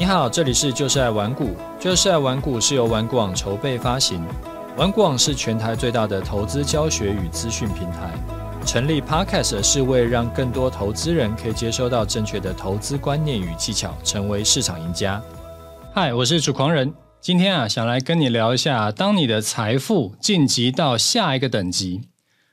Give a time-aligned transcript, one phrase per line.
[0.00, 4.24] 你好，这里是就是爱玩股，就是爱玩股是由玩股网筹备发行，
[4.74, 8.10] 玩股网是全台最大的投资教学与资讯平台。
[8.64, 15.22] 成立 Podcast 是为让更多投资人可以接收到正确的投资观念与技巧，成为市场赢家。
[15.92, 22.08] 嗨，我是主狂人，今天啊，想来跟你聊一下，当你的财富晋级到下一个等级，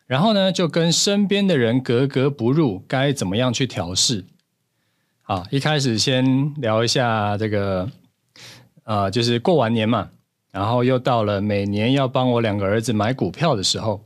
[0.05, 4.25] 然后呢，就跟身边的人格格不入，该怎么样去调试？
[5.29, 7.91] 好，一开始先聊一下这个，
[8.85, 10.09] 呃，就是过完年嘛，
[10.53, 14.01] 然后又到了每年要帮我两个儿子买股票的时候。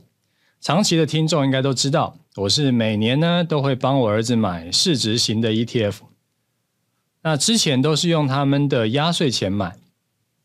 [0.60, 5.98] 长期的听众应该都知道，我是每年呢都会帮我儿子买市值型的 ETF。
[7.22, 9.76] 那之前都是用他们的压岁钱买，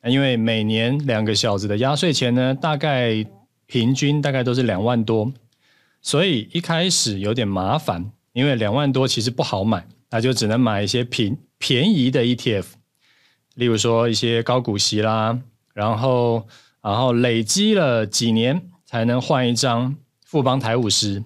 [0.04, 3.26] 因为每年两个小子的压岁钱呢，大概
[3.66, 5.34] 平均大概都是两万多，
[6.04, 9.88] 所以一开始有点麻烦，因为两万多其实不好买。
[10.10, 12.66] 那就只能买一些便便宜的 ETF，
[13.56, 15.40] 例如说一些高股息啦，
[15.74, 16.48] 然后
[16.82, 21.24] 然后累积了几年才能换一张富邦台五十，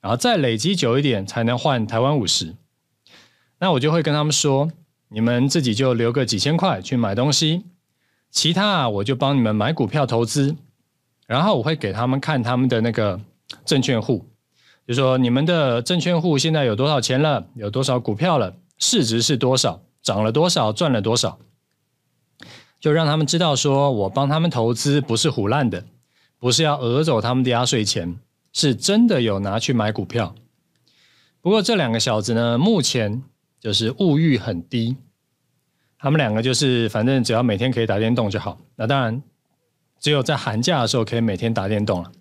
[0.00, 2.56] 然后再累积久一点才能换台湾五十。
[3.58, 4.70] 那我就会跟他们说，
[5.08, 7.64] 你们自己就留个几千块去买东西，
[8.30, 10.56] 其他啊我就帮你们买股票投资，
[11.26, 13.20] 然后我会给他们看他们的那个
[13.64, 14.28] 证券户。
[14.86, 17.46] 就说你们的证券户现在有多少钱了？
[17.54, 18.54] 有多少股票了？
[18.78, 19.80] 市值是多少？
[20.02, 20.72] 涨了多少？
[20.72, 21.38] 赚了多少？
[22.78, 25.86] 就让他们知道，说我帮他们投资不是唬烂的，
[26.38, 28.18] 不是要讹走他们的压岁钱，
[28.52, 30.34] 是真的有拿去买股票。
[31.40, 33.22] 不过这两个小子呢，目前
[33.58, 34.98] 就是物欲很低，
[35.98, 38.58] 他们两个就是反正只要每天可以打电动就好。
[38.76, 39.22] 那当然，
[39.98, 42.12] 只有在寒假的时候可以每天打电动了。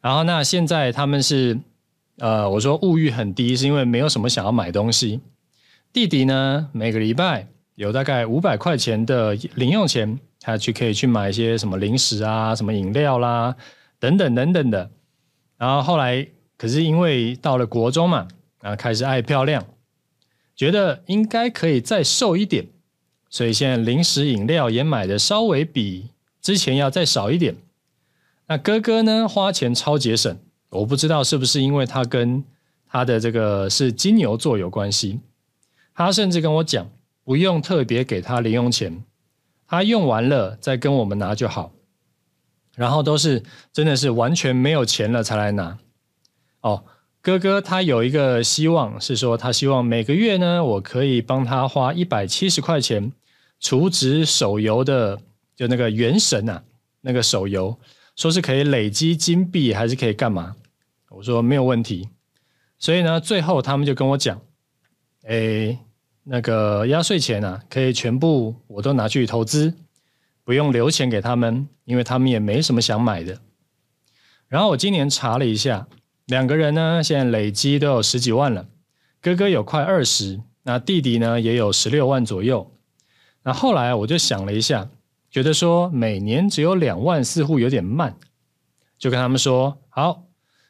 [0.00, 1.58] 然后那现在他们是。
[2.18, 5.20] 呃，我说物欲很低，是因为没有什么想要买东西。
[5.92, 13.54] 弟弟呢，每个礼拜有大概五百块钱的零用钱，他去可以去买一些什么零食啊、什么饮料啦，
[14.00, 14.90] 等等等等的。
[15.56, 16.26] 然后后来，
[16.56, 18.26] 可是因为到了国中嘛，
[18.60, 19.64] 然后开始爱漂亮，
[20.56, 22.66] 觉得应该可以再瘦一点，
[23.30, 26.10] 所以现在零食饮料也买的稍微比
[26.42, 27.54] 之前要再少一点。
[28.48, 30.36] 那哥哥呢，花钱超节省。
[30.70, 32.44] 我不知道是不是因为他跟
[32.86, 35.20] 他的这个是金牛座有关系，
[35.94, 36.90] 他甚至跟我讲，
[37.24, 39.04] 不用特别给他零用钱，
[39.66, 41.72] 他用完了再跟我们拿就好。
[42.76, 43.42] 然后都是
[43.72, 45.78] 真的是完全没有钱了才来拿。
[46.60, 46.84] 哦，
[47.20, 53.12] 哥哥他有一个希望是说，他希望每个月呢，我可以帮他花一百七十块钱
[53.58, 55.18] 储值手游的，
[55.56, 56.62] 就那个原神啊，
[57.00, 57.76] 那个手游。
[58.18, 60.56] 说是可以累积金币，还是可以干嘛？
[61.10, 62.08] 我说没有问题。
[62.76, 64.42] 所以呢，最后他们就跟我讲，
[65.22, 65.78] 哎，
[66.24, 69.72] 那个压岁钱啊，可以全部我都拿去投资，
[70.42, 73.40] 不用留钱给他们，因为他们也没什么想买的。
[74.48, 75.86] 然后我今年查了一下，
[76.26, 78.66] 两个人呢，现在累积都有十几万了，
[79.22, 82.74] 哥哥有快二十，那弟弟呢也有十六万左右。
[83.44, 84.90] 那后来我就想了一下。
[85.30, 88.16] 觉得说每年只有两万似乎有点慢，
[88.98, 90.24] 就跟他们说好，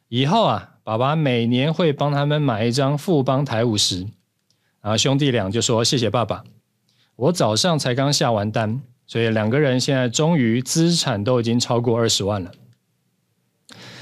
[0.08, 4.08] 以后啊，爸爸每年会帮他们买一张富邦台五十。
[4.80, 6.44] 然后兄弟俩就说谢谢爸爸。
[7.16, 12.52] 我早上才刚下完单，所以两个人现在终于资产都已经超过二十万了。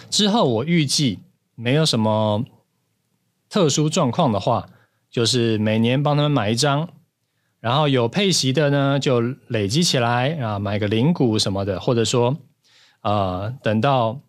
[0.08, 1.18] 之后我预计
[1.54, 2.44] 没有什么
[3.48, 4.68] 特殊状况的话，
[5.10, 6.88] 就是每年帮他们买一张。
[7.60, 12.36] 然后有配息的呢，就累积起来啊，买个零股什么的，或者说，
[13.00, 14.20] 呃，等到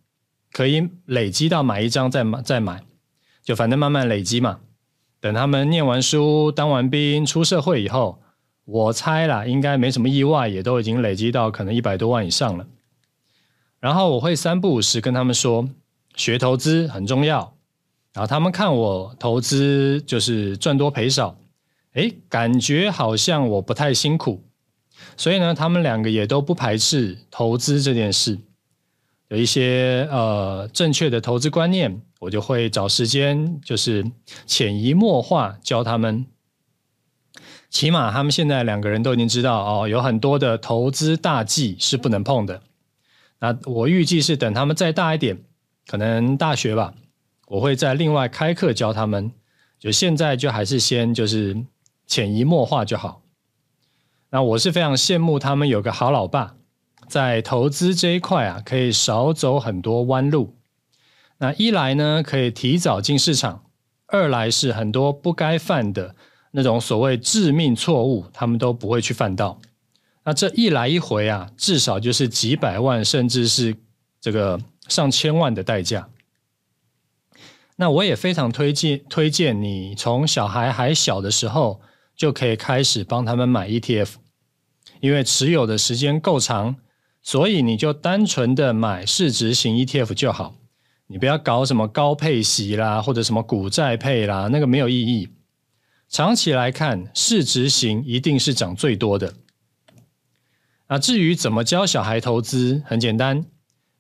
[0.52, 2.84] 可以累积到买一张再买再买，
[3.44, 4.60] 就反正慢慢累积嘛。
[5.20, 8.22] 等他们念完书、当完兵、出社会以后，
[8.66, 12.66] 我猜啦，应该没什么意外，也都已经累积到可能一百多万以上了。
[13.80, 15.68] 然后我会三不五时跟他们说，
[16.16, 17.54] 学投资很重要。
[18.14, 21.38] 然后他们看我投资就是赚多赔少。
[21.98, 24.44] 诶，感觉好像我不太辛苦，
[25.18, 28.38] 所以呢，他们两个也都不排斥投资这件事。
[29.30, 34.06] 有一些呃正确的投资观念，我就会找时间，就是
[34.46, 36.28] 潜移默化教他们。
[37.72, 42.62] 起码他们现在两个人都已经知道哦，有很多的投资大忌是不能碰的。
[43.40, 45.44] 那我预计是等他们再大一点，
[45.88, 46.94] 可能大学吧，
[47.48, 49.32] 我会再另外开课教他们。
[49.80, 51.66] 就现在就还是先就是。
[52.08, 53.22] 潜移默化就好。
[54.32, 56.56] 那我是非常羡慕他们有个好老爸，
[57.08, 60.56] 在投资这一块啊，可以少走很多弯路。
[61.38, 63.62] 那一来呢，可以提早进市场；
[64.08, 66.16] 二来是很多不该犯的
[66.52, 69.60] 那种所谓致命错误，他们都不会去犯到。
[70.24, 73.76] 那这一来一回啊，至少就是几百万，甚至是
[74.20, 76.10] 这个上千万的代价。
[77.78, 81.80] 那我也非常推荐推荐你从小孩还小的时候
[82.18, 84.16] 就可以开始帮他们买 ETF，
[85.00, 86.76] 因为持有的时间够长，
[87.22, 90.56] 所以你就单纯的买市值型 ETF 就好，
[91.06, 95.30] 你不要搞什么高配息啦，或者什么股债配啦，那个没有意义。
[96.10, 99.36] 长期来看，市值型一定是涨最多的。
[100.88, 103.46] 那至于怎么教小孩投资，很简单，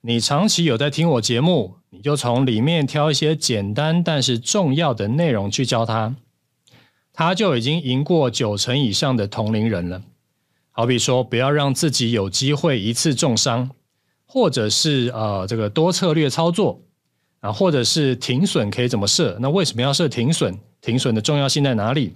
[0.01, 1.75] 你长期有在听我节目。
[1.89, 6.15] 你就从里面挑一些简单但是重要的内容去教他，
[7.17, 10.03] 他就已经赢过九成以上的同龄人了。
[10.69, 13.71] 好比说，不要让自己有机会一次重伤，
[14.27, 16.79] 或者是呃这个多策略操作
[17.39, 19.35] 啊，或者是停损可以怎么设？
[19.39, 20.59] 那为什么要设停损？
[20.79, 22.13] 停损的重要性在哪里？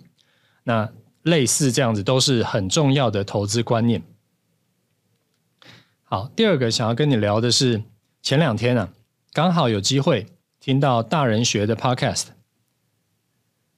[0.66, 0.88] 那
[1.24, 4.04] 类似这样子都是很重要的投资观念。
[6.04, 7.82] 好，第二个想要跟你聊的是
[8.22, 8.94] 前两天啊。
[9.34, 10.28] 刚好有机会
[10.60, 12.26] 听到大人学的 Podcast，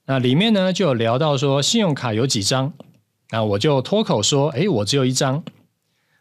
[0.06, 2.74] 那里面呢就有聊到说信用卡有几张，
[3.32, 5.44] 那我就脱口说，哎，我只有一张，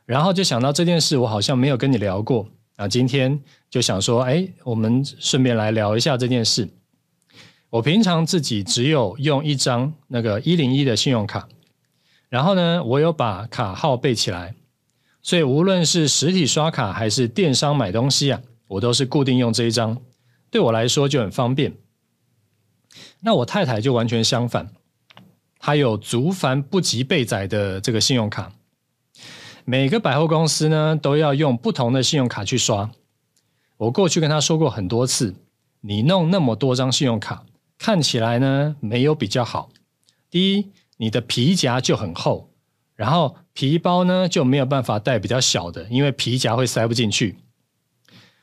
[0.07, 6.69] 然后就想到这件事，我好像没有跟你聊过，那今天就想说，哎，我们顺便来聊一下这件事。
[7.71, 11.49] 我平常自己只有用一张那个一零一的信用卡，
[12.29, 14.55] 然后呢，我有把卡号背起来，
[15.23, 18.41] 所以无论是实体刷卡还是电商买东西啊。
[18.69, 20.01] 我都是固定用这一张，
[20.51, 21.75] 对我来说就很方便。
[23.25, 24.69] 那我太太就完全相反，
[25.59, 28.53] 她有足繁不及备载的这个信用卡，
[29.65, 32.91] 每个百货公司呢都要用不同的信用卡去刷。
[33.77, 35.35] 我过去跟她说过很多次，
[35.81, 37.45] 你弄那么多张信用卡，
[37.79, 39.71] 看起来呢没有比较好。
[40.29, 42.51] 第一，你的皮夹就很厚，
[42.97, 47.37] 然后皮包呢就没有办法带比较小的，因为皮夹会塞不进去。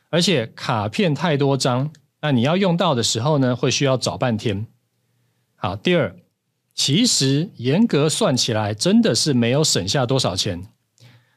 [0.10, 4.68] 而且卡片太多张，那你要用到的时候呢，会需要找半天。
[5.56, 6.16] 好，第二，
[6.74, 10.68] 其实严格算起来，真的是没有省下多少钱。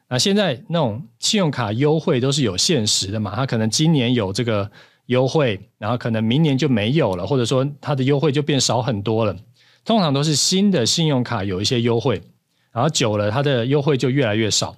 [0.08, 4.70] 那现在那种信用卡优惠都是有限时的嘛，它可能今年有这个
[5.06, 9.36] 优惠，然后可能明年就没有了，或者说它的优惠就变少很多了。
[9.84, 12.22] 通常都是新的信用卡有一些优惠，
[12.70, 14.76] 然后久了它的优惠就越来越少。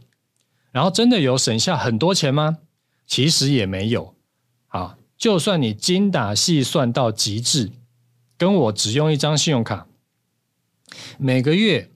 [0.70, 2.58] 然后真的有省下很多钱吗？
[3.06, 4.14] 其实也没有，
[4.68, 7.72] 啊，就算你精打细算到极致，
[8.36, 9.86] 跟我只用一张信用卡，
[11.16, 11.90] 每个月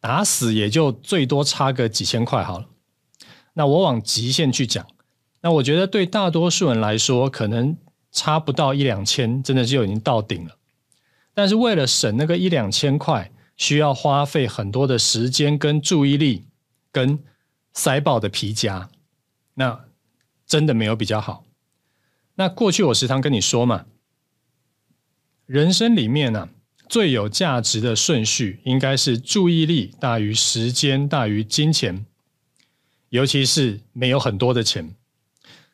[0.00, 2.68] 打死也就最多差个几千块好了。
[3.54, 4.86] 那我往极限去讲，
[5.40, 7.76] 那我觉得对大多数人来说，可能
[8.12, 10.56] 差不到一两千，真的就已经到顶了。
[11.34, 16.46] 但是为了省那个一两千块，需要花费很多的时间跟注意力，
[16.92, 17.18] 跟
[17.72, 18.88] 塞爆的皮夹，
[19.54, 19.80] 那。
[20.46, 21.44] 真的没有比较好。
[22.36, 23.86] 那过去我时常跟你说嘛，
[25.46, 26.48] 人生里面呢、啊，
[26.88, 32.06] 最有价值的顺序应该是注意力大于时间大于金钱，
[33.08, 34.94] 尤其是没有很多的钱。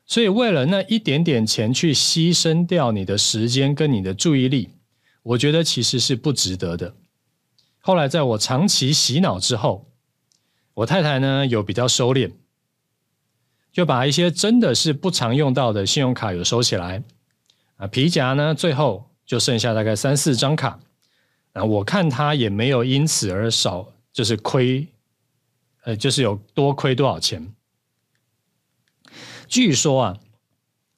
[0.06, 4.70] 所以为了那一点点钱去牺牲掉你的时间跟你的注意力，
[5.23, 6.94] 我觉得其实是不值得的。
[7.81, 9.91] 后来在我长期洗脑之后，
[10.75, 12.33] 我太太呢有比较收敛。
[13.73, 17.02] 就把一些真的是不常用到的信用卡有收起来，
[17.76, 20.79] 啊，皮夹呢，最后就剩下大概三四张卡，
[21.55, 24.87] 啊，我看他也没有因此而少，就是亏，
[25.85, 27.55] 呃，就是有多亏多少钱。
[29.49, 30.19] 据说啊，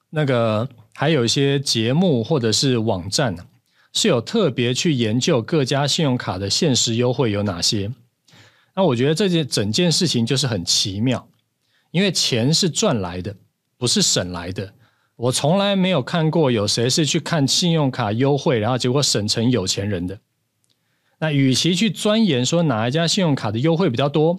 [0.09, 3.35] 那个还有一些节目或者是网站
[3.93, 7.91] 是有特别去研究各家信用卡的限时优惠有哪些。
[8.75, 11.27] 那我觉得这件整件事情就是很奇妙。
[11.95, 13.33] 因为钱是赚来的，
[13.77, 14.73] 不是省来的。
[15.15, 20.19] 我从来没有看过有谁是去看信用卡优惠，然后结果省成有钱人的。
[21.19, 24.37] 那与其去钻研说哪一家信用卡的优惠比较多，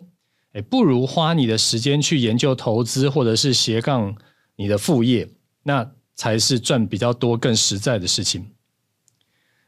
[0.53, 4.15] 哎，不如花你的时间去研究投资或者是斜杠
[4.57, 5.27] 你的副业，
[5.63, 8.51] 那才是赚比较多、更实在的事情。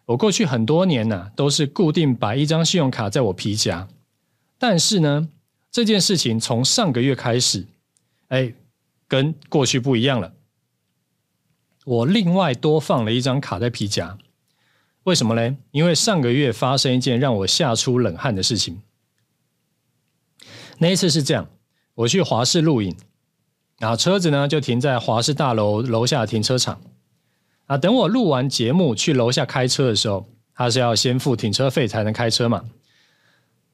[0.04, 3.88] 我过去很多年呢，都是固定摆一张信用卡在我皮夹，
[4.58, 5.30] 但是呢，
[5.70, 7.64] 这件事情从上个月开始。
[8.28, 8.54] 哎，
[9.06, 10.34] 跟过去不一样了。
[11.84, 14.18] 我另外多放了一张卡在皮夹，
[15.04, 15.56] 为什么呢？
[15.70, 18.82] 因为上个月发生一件让我吓出冷汗的事情。
[20.78, 21.48] 那一次是这样，
[21.94, 22.94] 我去华视录影，
[23.78, 26.80] 然后车子呢就停在华视大楼楼下停车场。
[27.66, 32.64] 啊，等我录完节目去楼下开车的时候，他是要先付停车费才能开车嘛。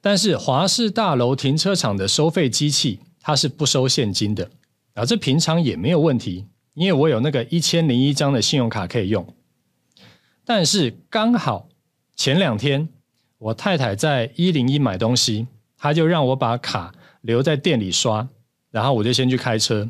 [0.01, 4.51] 但是华视大楼停车场的收费机器，它是不收现金的
[4.93, 9.33] 啊，这平常也没有问题，因为我有那个一千零一张的信用卡可以用。
[10.45, 11.67] 但是刚好
[12.15, 12.87] 前两天
[13.39, 18.29] 我太太在一零一买东西，她就让我把卡留在店里刷，
[18.69, 19.89] 然后我就先去开车，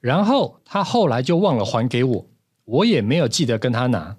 [0.00, 2.26] 然后她后来就忘了还给我，
[2.64, 4.16] 我也没有记得跟她拿。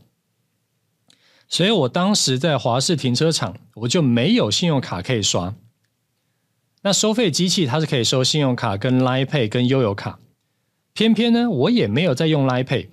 [1.50, 5.54] 所以我当时在华视停车场，我就没有信用卡可以刷。
[6.82, 10.20] 那收费机器它是可以收信用卡、跟 Line Pay、跟悠游卡，
[10.94, 12.90] 偏偏呢我也没有在用 Line Pay。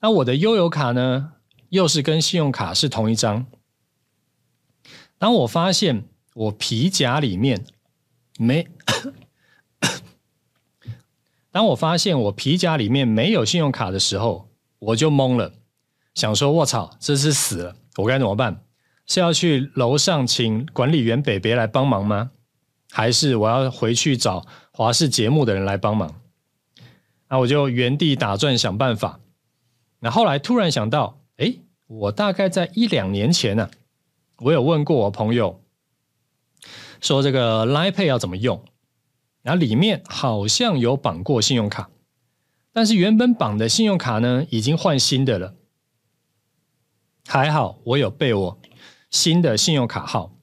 [0.00, 1.32] 那我的悠游卡呢，
[1.68, 3.46] 又是跟信用卡是同一张。
[5.18, 7.64] 当我发现我皮夹里面
[8.38, 8.68] 没，
[11.50, 14.48] 当我发现我皮夹里面没有信用卡的时候，
[14.78, 15.52] 我就懵了。
[16.14, 18.62] 想说，我操，这是死了，我该怎么办？
[19.06, 22.32] 是要去楼上请管理员北北来帮忙吗？
[22.90, 26.20] 还是我要回去找华视节目的人来帮忙？
[27.28, 29.20] 那我就原地打转想办法。
[30.00, 33.70] 那后来突然想到，诶，我大概在一两年前呢、
[34.38, 35.60] 我有问过我朋友，
[37.00, 38.64] 说这个 Line Pay 要怎么用？
[39.42, 41.90] 然后里面好像有绑过信用卡，
[42.72, 45.54] 但是原本绑的信用卡呢，已经换新的了。
[47.26, 48.60] 还好我有备我
[49.10, 50.35] 新的信用卡号，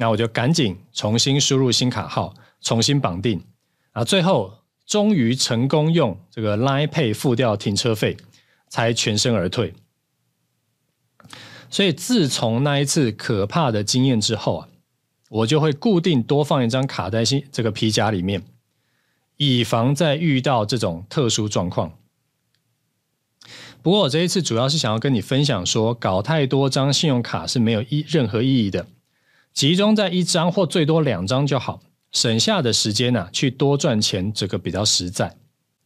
[0.00, 3.44] 那我就赶紧重新输入新卡号，重新绑定，
[3.92, 8.16] 啊，最后终于成功用这个 Line Pay 付掉停车费，
[8.66, 9.74] 才全身而退。
[11.68, 14.68] 所以自从那一次可怕的经验之后啊，
[15.28, 18.42] 我就会固定多放一张卡在新这个皮夹里面，
[19.36, 21.92] 以防再遇到这种特殊状况。
[23.82, 28.86] 不过我这一次主要是想要跟你分享说，搞太多张信用卡是没有意任何意义的，
[29.52, 31.80] 集中在一张或最多两张就好，
[32.12, 35.36] 省下的时间呢、啊，去多赚钱，这个比较实在。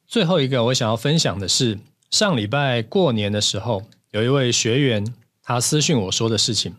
[0.06, 1.78] 最后一个我想要分享的是，
[2.11, 6.75] 上礼拜过年的时候，有一位学员他私讯我说的事情，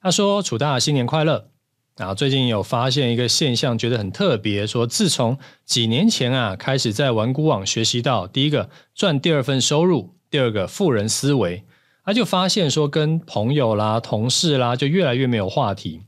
[0.00, 1.48] 他说：“楚大新年快乐。”
[1.96, 4.66] 啊，最近有发现一个现象，觉得很特别。
[4.66, 11.64] 说自从几年前啊，开始在玩股网学习到第一个赚第二份收入，第二个富人思维，
[12.06, 16.02] 他就发现说跟朋友啦、同事啦，就越来越没有话题。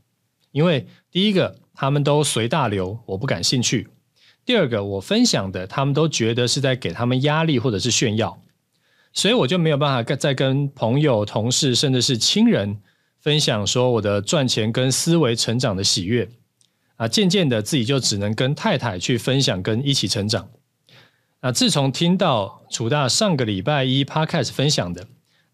[0.51, 3.85] 因为第一个他们都随大流，我不感兴趣；
[4.45, 8.41] 第二个我分享的，他们都觉得是在给他们压力或者是炫耀，
[9.11, 12.79] 所以我就没有办法再跟朋友、同事甚至是亲人。
[13.21, 16.29] 分享说我的赚钱跟思维成长的喜悦
[16.95, 20.47] 啊，渐渐的自己就只能跟太太去分享跟一起成长。
[21.41, 25.05] 啊，自从听到楚大上个礼拜一 Podcast 分享的，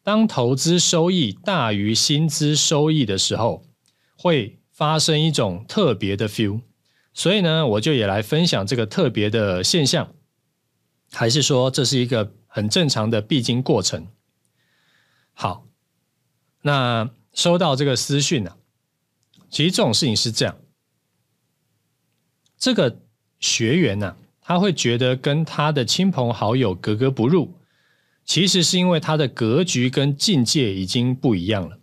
[0.06, 3.66] 当投资收益大于薪资收益的时候，
[4.16, 6.62] 会发生一种特别的 feel。
[7.12, 10.14] 所以呢，我就也来分享这个特别的现象，
[11.12, 14.08] 还是说这是一个很正常的必经过程？
[15.34, 15.66] 好，
[16.62, 17.10] 那。
[17.36, 18.56] 收到这个私讯呢、
[19.50, 20.58] 其实这种事情是这样，
[22.58, 23.02] 这个
[23.42, 27.60] 学员呢、他会觉得跟他的亲朋好友格格不入，
[28.26, 31.78] 其实是因为他的格局跟境界已经不一样了。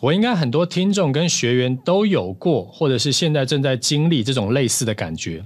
[0.00, 5.44] 我应该很多听众跟学员都有过，或者是现在正在经历这种类似的感觉。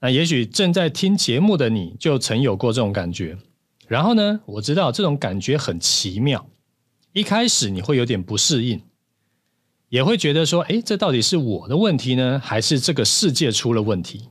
[0.00, 3.36] 那也许正在听节目的你就曾有过这种感觉。
[3.86, 6.48] 然后呢，我知道这种感觉很奇妙。
[7.12, 8.80] 一开始你会有点不适应，
[9.88, 14.28] 也会觉得说：“诶，这到底是我的问题呢，还是这个世界出了问题？”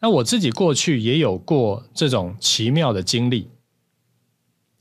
[0.00, 3.48] 那我自己过去也有过这种奇妙的经历，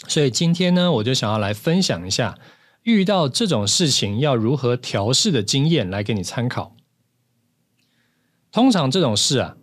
[0.07, 2.37] 所以今天呢，我就想要来分享一下
[2.83, 6.75] 遇到这种事情要如何调试的经验，来给你参考。
[8.51, 9.57] 通常这种事啊，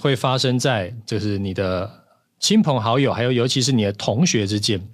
[0.00, 2.04] 会发生在就是你的
[2.38, 4.88] 亲朋好友，还有尤其是你的同学之间。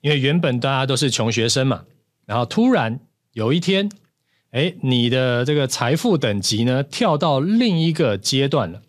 [0.00, 1.84] 因为原本大家都是穷学生嘛，
[2.26, 3.00] 然后突然
[3.32, 3.90] 有一天，
[4.50, 8.82] 哎，你的这个财富等级呢，跳到另一个阶段了，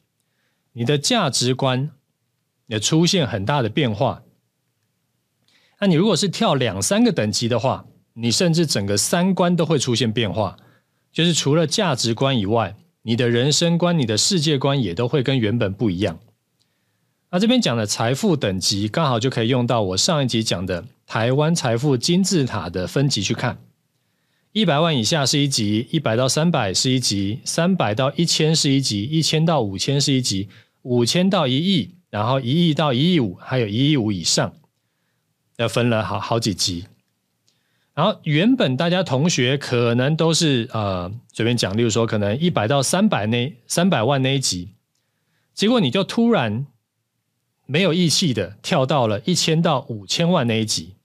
[0.78, 1.92] 你的价值观
[2.68, 4.24] 也出现很大的变化。
[5.80, 10.58] 那你如果是跳两三个等级的话，你甚至整个三观都会出现变化，
[11.12, 16.20] 就是除了价值观以外，你的人生观、你的世界观也都会跟原本不一样。
[17.32, 20.86] 那这边讲的财富等级，刚好就可以用到我上一集讲的。
[21.06, 23.60] 台湾财富金字塔的分级去看，
[24.54, 30.50] 一百万以下是一级，一百到三百是一级，三百到一千是一级，一千到五千是一级，
[30.86, 34.54] 五千到一亿，然后一亿到一亿五，还有一亿五以上。
[35.58, 36.86] 要分了好好几级。
[37.96, 44.76] 然后原本大家同学可能都是呃随便讲，例如说可能一百到三百那三百万那一级，
[45.56, 46.68] 结果你就突然
[47.66, 50.96] 没有义气的跳到了一千到五千万那一级，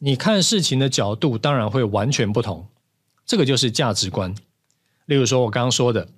[0.00, 2.66] 你看事情的角度当然会完全不同，
[3.24, 4.34] 这个就是价值观。
[5.04, 6.08] 例如说我刚刚说的。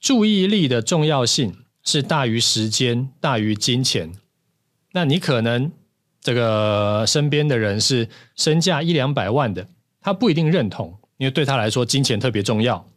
[0.00, 4.12] 注意力的重要性是大于时间、大于金钱。
[4.92, 5.70] 那你可能
[6.20, 9.68] 这个身边的人是身价一两百万的，
[10.00, 12.88] 他不一定认同，因为对他来说金钱特别重要。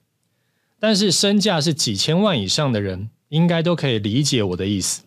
[0.80, 5.04] 但是身价是几千万以上的人，应该都可以理解我的意思。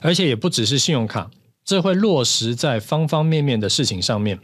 [0.00, 1.30] 而且也不只是信用卡，
[1.64, 4.38] 这会落实在方方面面的事情上面。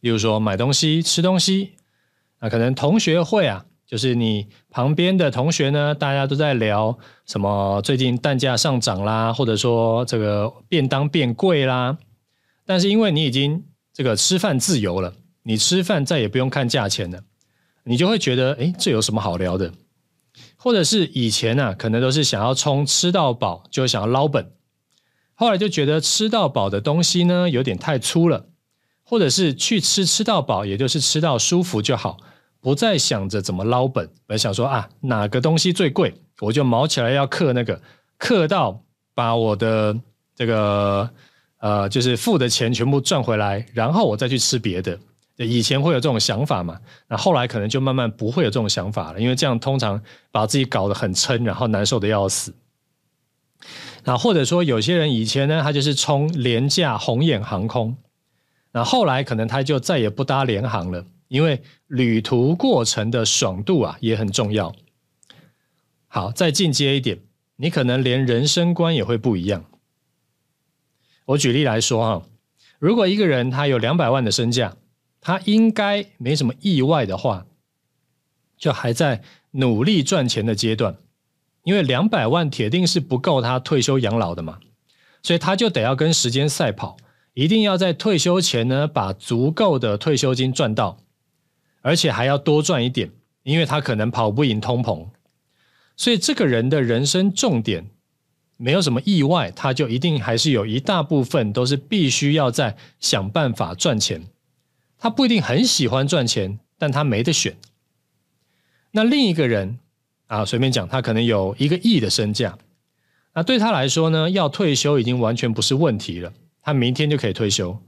[0.00, 1.72] 比如说买东西、吃东西，
[2.40, 3.66] 那可能同学会啊。
[3.86, 7.80] 就是你旁边的同学呢，大家都在聊什么？
[7.82, 11.98] 最近蛋价上涨啦，或者说这个便当变贵啦。
[12.64, 17.20] 但是因为你已经这个吃饭自由了，你吃饭再也不用看价钱了，
[17.84, 19.72] 你就会觉得，诶，这有什么好聊的？
[20.56, 24.50] 或者是以前啊，可能都是想要冲吃到饱，就想要捞本，
[25.34, 28.46] 后来就觉得吃到饱的东西呢，有点太粗了，
[29.04, 32.16] 或者是去吃吃到饱，也就是吃到舒服就好。
[32.64, 37.78] 不再想着怎么捞本，而想说啊，哪个东西最贵，我就卯起来要克那个，
[38.16, 38.80] 克到
[39.14, 39.94] 把我的
[40.34, 41.10] 这个
[41.58, 44.98] 呃，就是付的钱全部赚回来，然后我再去吃别的。
[45.36, 50.02] 以前会有这种想法嘛，那后来可能就慢慢不会有这种想法了，因为这样通常
[50.32, 52.54] 把自己搞得很撑，然后难受的要死。
[54.04, 57.94] 那或者说有些人以前呢，他就是冲廉价红眼航空，
[58.72, 61.04] 那后来可能他就再也不搭廉航了。
[61.28, 64.74] 因为旅途过程的爽度啊也很重要。
[66.06, 67.18] 好，再进阶一点，
[67.56, 69.64] 你可能连人生观也会不一样。
[71.26, 72.26] 我举例来说哈，
[72.78, 74.76] 如果一个人他有两百万的身价，
[75.20, 77.46] 他应该没什么意外的话，
[78.56, 79.22] 就还在
[79.52, 80.96] 努力赚钱的阶段，
[81.64, 84.58] 因为两百万铁定是不够他退休养老的嘛，
[85.22, 86.96] 所以他就得要跟时间赛跑，
[87.32, 91.03] 一定要在退休前呢把足够的退休金赚到。
[91.84, 93.10] 而且还要多赚一点，
[93.42, 95.06] 因为他可能跑不赢通膨，
[95.98, 97.90] 所以这个人的人生重点
[98.56, 104.22] 没有什么意外，他就一定还是有一大部分都是必须要在想办法赚钱。
[104.96, 107.54] 他不一定很喜欢赚钱，但他没得选。
[108.92, 109.78] 那另一个人
[110.28, 112.56] 啊，随便讲，他可能有一个亿的身价，
[113.34, 117.78] 那对他来说呢，要退休已经完全不是问题了，他明天就可以退休。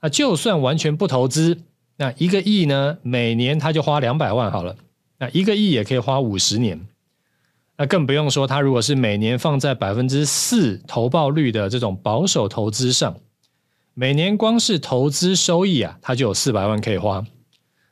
[0.00, 1.64] 那就算完全不投资。
[2.00, 2.98] 那一个亿呢？
[3.02, 4.76] 每年他就花两百万好了。
[5.18, 6.86] 那一个亿也可以花五十年。
[7.76, 13.16] 那更不用说，他如果是每年放在百分之四投报率的这种保守投资上，
[13.94, 17.26] 每年光是投资收益啊，他就有四百万可以花。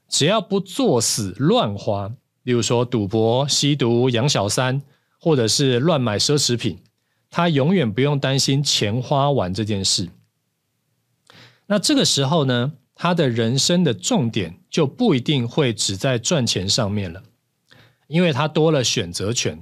[0.09, 2.13] 只要不作死乱花，
[2.45, 4.83] 例如说赌博、吸毒、养小三，
[5.21, 6.79] 或者是乱买奢侈品，
[7.29, 10.11] 他永远不用担心钱花完这件事。
[11.67, 12.75] 那这个时候呢？
[12.97, 17.23] 他的人生的重点就不一定会只在赚钱上面了，
[18.09, 19.61] 因为他多了选择权。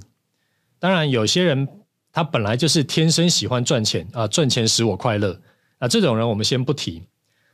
[0.79, 1.67] 当然，有些人
[2.13, 5.41] 他本来就是天生喜欢赚钱啊，赚钱使我快乐
[5.79, 7.03] 啊，这种人我们先不提。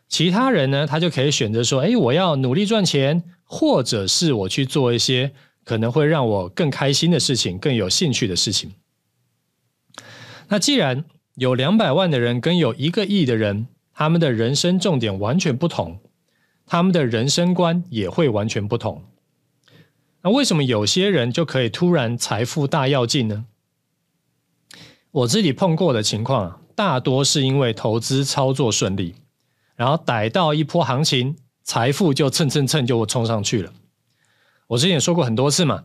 [0.07, 5.31] 其他人呢，他就可以选择说：“哎，我要努力赚钱，或者是我去做一些
[5.63, 8.73] 可能会让我更开心的事情，更有兴趣的事情。”
[10.49, 13.67] 那既然有两百万的人跟有一个亿的人，
[14.01, 15.99] 他们的人生重点完全不同，
[16.65, 19.03] 他们的人生观也会完全不同。
[20.23, 23.45] 那为什么有些人就可以突然财富大跃进呢？
[25.11, 29.13] 我自己碰过的情况啊，大多是因为投资操作顺利，
[29.75, 33.71] 然后逮到一波行情，财富就蹭蹭蹭就冲上去了。
[34.69, 35.83] 我之前也说过很多次嘛，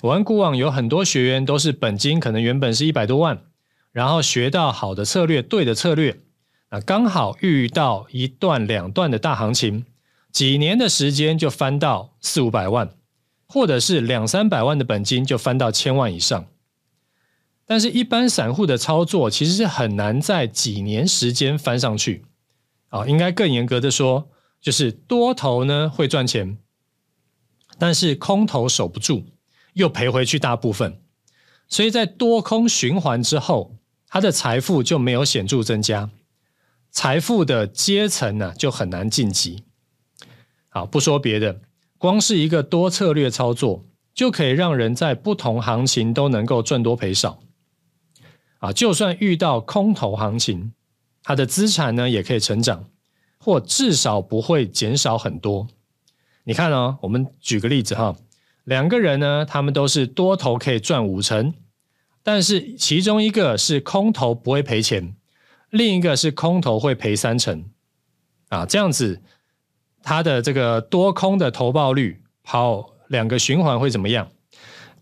[0.00, 3.42] 我玩股网有很多学员都是本金可能原本是一百多万，
[3.92, 6.18] 然后学到好的策略，对的策略。
[6.70, 9.86] 那刚好遇到一段两段的大行情，
[10.30, 12.90] 几年的时间就翻到四五百万，
[13.46, 16.46] 或者是两三百万的本金就翻到千万以上。
[17.64, 22.24] 但是，一般散户的操作其实是很难在几年时间翻上去。
[22.88, 24.28] 啊，应该更严格的说，
[24.60, 26.56] 就是多头呢会赚钱，
[27.78, 29.24] 但是空头守不住，
[29.74, 31.00] 又赔回去大部分。
[31.68, 33.76] 所以在多空循环之后，
[34.06, 36.10] 他的财富就没有显著增加。
[37.00, 39.62] 财富的阶层呢，就很难晋级。
[40.68, 41.60] 好，不说别的，
[41.96, 47.38] 光是一个多策略操作，就可以让人在不同行情都能够赚多赔少。
[48.58, 50.72] 啊，就算遇到空头行情，
[51.22, 52.86] 他的资产呢也可以成长，
[53.38, 55.68] 或至少不会减少很多。
[56.42, 58.16] 你看哦，我们举个例子哈，
[58.64, 61.54] 两个人呢，他们都是多头可以赚五成，
[62.24, 65.14] 但是其中一个是空头不会赔钱，
[65.70, 67.64] 另一个是空头会赔三成
[68.48, 69.22] 啊，这样子，
[70.02, 74.30] 他的这个多空的投报率跑两个循环会怎么样？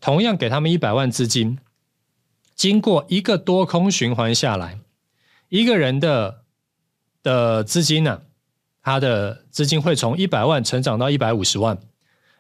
[0.00, 1.59] 同样给他们一百万资金。
[2.55, 4.81] 经过一个多空循环下来，
[5.48, 6.42] 一个人的
[7.22, 8.22] 的资金呢、
[8.83, 11.79] 他的资金会从一百万成长到一百五十万。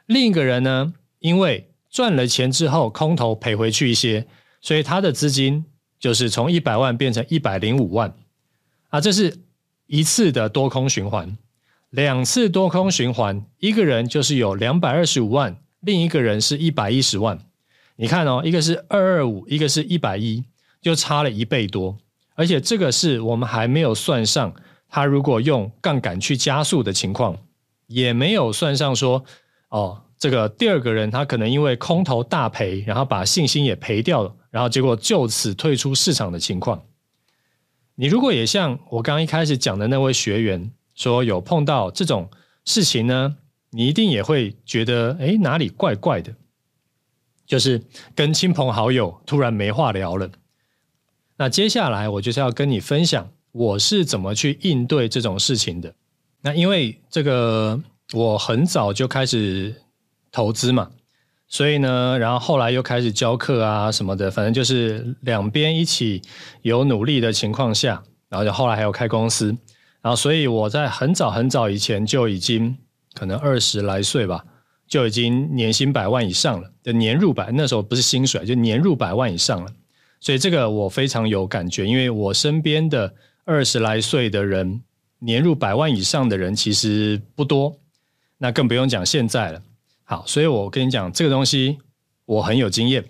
[0.06, 4.26] 另一个人呢，因为赚了钱之后空头赔回去一些，
[4.60, 5.66] 所以他的资金
[5.98, 8.14] 就是从一百万变成一百零五万。
[8.88, 9.38] 啊，这是
[9.86, 11.36] 一次的多空循环，
[11.90, 17.38] 两次多空循环，一个人就是有两百二十五万，另一个人是一百一十万。
[17.96, 20.44] 你看哦，一个是二二五，一个是一百一，
[20.80, 21.96] 就差了一倍多。
[22.34, 24.54] 而且这个是我们还没有算上
[24.88, 27.36] 他如果用杠杆去加速的情况，
[27.86, 29.24] 也没有算上说
[29.70, 36.82] 哦，这个第二个人他可能因为空头大赔，然后把信心也赔掉了，然后结果就此退出市场的情况。
[37.94, 42.30] 你如果也像我刚一开始讲的那位学员说有碰到这种
[42.64, 43.36] 事情呢，
[43.68, 46.34] 你一定也会觉得哎，哪里怪怪的。
[47.44, 47.82] 就是
[48.14, 50.30] 跟亲朋好友突然没话聊了。
[51.36, 55.94] 那接下来我就是要跟你分享我是怎么去应对这种事情的。
[56.40, 57.78] 那因为这个
[58.14, 59.74] 我很早就开始
[60.32, 60.90] 投资嘛，
[61.48, 66.22] 所以呢，然后后来又开始教课啊什么的，反正就是两边一起
[66.62, 69.56] 有努力的情况下，然后就后来还有开公司，
[70.02, 72.76] 然后所以我在很早很早以前就已经
[73.14, 74.44] 可能二十来岁吧。
[74.88, 79.72] 就已经年薪百万以上了，就年入百，那时候不是薪水，就年入百万以上了。
[80.20, 83.12] 所以这个我非常有感觉，因为我身边的
[83.44, 84.80] 二十来岁的人，
[85.18, 87.76] 年入百万以上的人其实不多，
[88.38, 89.60] 那更不用讲现在了。
[90.08, 91.76] 好，所以我跟你讲这个东西，
[92.24, 93.04] 我很有经验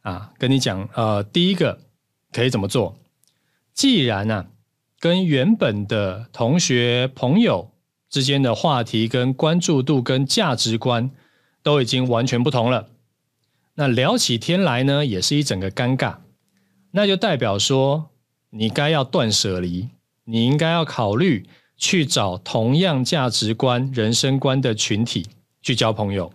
[0.00, 0.32] 啊。
[0.38, 1.78] 跟你讲，呃，第一个
[2.32, 2.96] 可以怎么做？
[3.74, 4.46] 既然呢、啊，
[4.98, 7.70] 跟原本的同学朋友。
[8.10, 11.12] 之间的话题跟关注度跟价值观
[11.62, 12.88] 都已经完全不同了，
[13.74, 16.16] 那聊起天来呢，也是一整个尴尬，
[16.90, 18.10] 那就代表说
[18.50, 19.90] 你该要断舍离，
[20.24, 25.28] 你应该要考虑去找同样价值观、人生观的群体
[25.62, 26.32] 去交朋友。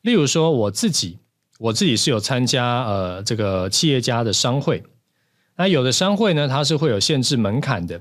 [0.00, 1.18] 例如说我自己，
[1.58, 4.82] 我自己是有参加呃这个企业家的商会，
[5.56, 8.00] 那有的商会呢，它是会有限制门槛的。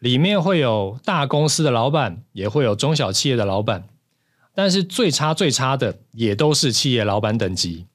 [0.00, 3.88] 里面会有大公司的老板，也会有中小企业的老板，
[4.54, 7.86] 但是最差最差的也都是企业老板等级。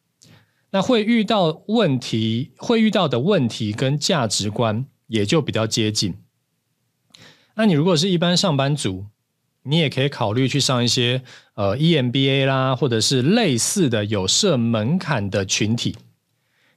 [0.72, 6.16] 那会遇到问题，会遇到的问题跟价值观也就比较接近。
[7.56, 9.06] 那你如果是一般上班族，
[9.70, 11.22] 你也可以考虑去上一些
[11.54, 15.96] 呃 EMBA 啦，或者是类似的有设门槛的群体。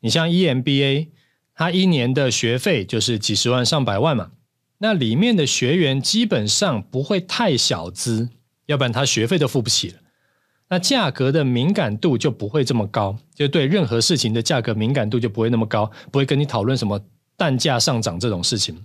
[0.01, 1.09] 你像 EMBA，
[1.55, 4.33] 它一年的学费就是几十万上百万嘛。
[4.79, 8.29] 那里面的学员基本上不会太小资，
[8.67, 9.99] 要不然他学费都付不起了。
[10.69, 17.01] 那价格的敏感度就不会这么高，就对任何事情的价格敏感度就不会那么高，不会跟你讨论什么
[17.37, 18.85] 蛋价上涨这种事情。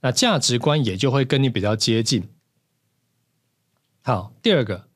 [0.00, 2.22] 那价值观也就会跟你比较接近。
[4.08, 4.86] 好，第二个，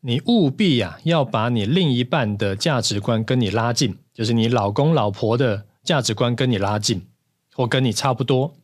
[0.00, 7.06] 你务必呀、要把你另一半的价值观跟你拉近，就是你老公老婆的价值观跟你拉近，
[7.54, 8.54] 或跟你差不多。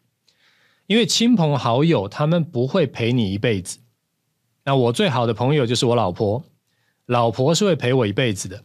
[0.86, 3.78] 因为亲朋好友他们不会陪你一辈子，
[4.66, 6.44] 那我最好的朋友就是我老婆，
[7.06, 8.64] 老婆是会陪我一辈子的。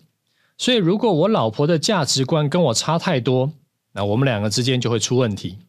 [0.58, 3.54] 所以如果我老婆的价值观跟我差太多，
[3.94, 5.60] 那我们两个之间就会出问题。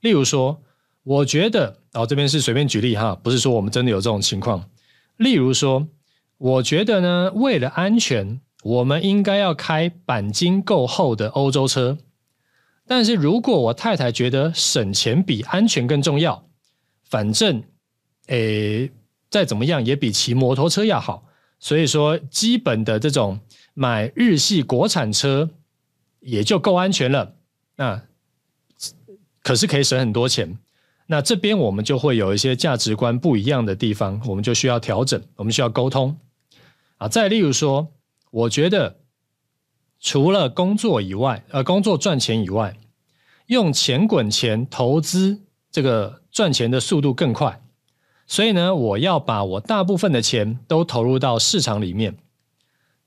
[0.00, 0.62] 例如说，
[1.08, 4.68] 我觉得，哦，这边是随便举例哈，不是说我们真的有这种情况。
[5.16, 5.88] 例如说，
[6.36, 11.96] 我觉得呢，为了安全，我们应该要开钣金够厚的欧洲车。
[12.86, 16.46] 但是如果我太太觉得省钱比安全更重要，
[17.04, 17.62] 反正，
[18.26, 18.90] 诶，
[19.30, 21.24] 再怎么样也比骑摩托车要好，
[21.58, 23.40] 所以说基本的这种
[23.72, 25.48] 买日系国产车
[26.20, 27.34] 也就够安全了。
[27.76, 28.02] 那
[29.42, 30.58] 可是可以省很多钱。
[31.08, 36.16] 那这边我们就会有一些价值观不一样的地方，我们就需要调整，我们需要沟通。
[36.98, 37.88] 啊，再例如说，
[38.30, 39.00] 我觉得。
[40.00, 42.76] 除了工作以外，呃，工作赚钱以外，
[43.46, 45.40] 用钱滚钱投资，
[45.72, 47.60] 这个赚钱的速度更快。
[48.24, 52.16] 所以呢，我要把我大部分的钱都投入到市场里面。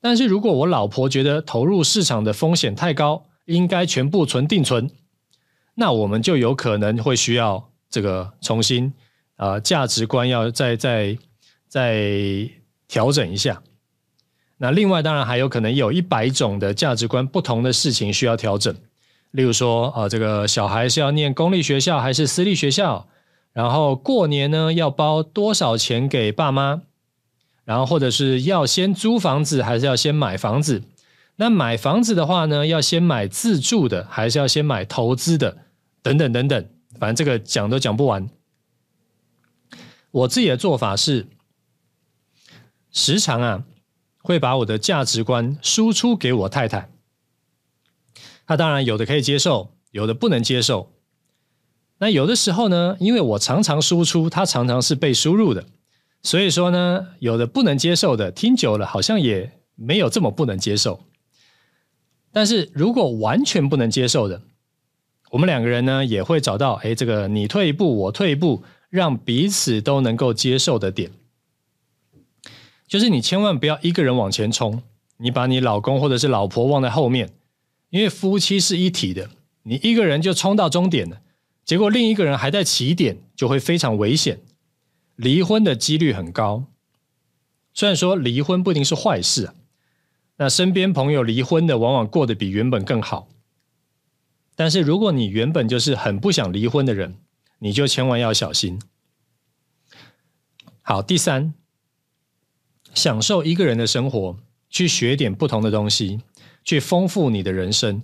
[0.01, 4.91] 但是如果我老婆觉得投入市场的风险太高，应该全部存定存，
[5.75, 8.91] 那我们就有可能会需要这个重新
[9.35, 11.17] 啊、价值观要再再
[11.67, 12.49] 再
[12.87, 13.61] 调整一下。
[14.57, 18.75] 那另外当然还有可能有一百种的价值观不同的事情需要调整，
[19.31, 23.07] 例如说啊、这个小孩是要念公立学校还是私立学校，
[23.53, 26.81] 然后过年呢要包多少钱给爸妈，
[27.65, 30.83] 然后或者是要先租房子还是要先买房子。
[31.37, 35.57] 那买房子的话呢，要先买自住的，还是要先买投资的？
[36.03, 36.65] 等等等等，
[37.01, 38.29] 反正这个讲都讲不完。
[40.11, 41.27] 我自己的做法是，
[42.91, 43.63] 时常啊，
[44.19, 46.91] 会把我的价值观输出给我太太。
[48.45, 50.93] 她当然有的可以接受，有的不能接受。
[51.97, 55.65] 那有的时候呢，因为我常常输出，她常常是被输入的，
[56.21, 61.03] 所以说呢，有的不能接受的，听久了好像也没有这么不能接受。
[62.31, 64.43] 但是如果完全不能接受的，
[65.31, 71.11] 我们两个人呢也会找到，哎，这个你退一步，我退一步，让彼此都能够接受的点。
[72.87, 74.83] 就是你千万不要一个人往前冲，
[75.17, 77.29] 你把你老公或者是老婆忘在后面，
[77.89, 79.29] 因为夫妻是一体的，
[79.63, 81.21] 你一个人就冲到终点了，
[81.63, 84.41] 结果另一个人还在起点，就会非常危险，
[85.15, 86.65] 离婚的几率很高。
[87.73, 89.53] 虽然说离婚不一定是坏事啊。
[90.35, 93.29] 那身边朋友离婚的，往往过得比原本更好。
[94.61, 97.15] 但是如果你原本就是很不想离婚的人，
[97.57, 98.79] 你就千万要小心。
[100.83, 101.55] 好，第三，
[102.93, 104.37] 享受一个人的生活，
[104.69, 106.19] 去学点不同的东西，
[106.63, 108.03] 去丰富你的人生。